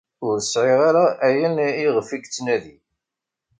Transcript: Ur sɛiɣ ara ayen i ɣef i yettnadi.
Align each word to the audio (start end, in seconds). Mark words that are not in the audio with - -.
Ur 0.27 0.35
sɛiɣ 0.41 0.79
ara 0.89 1.05
ayen 1.27 1.55
i 1.69 1.87
ɣef 1.95 2.09
i 2.11 2.17
yettnadi. 2.19 2.75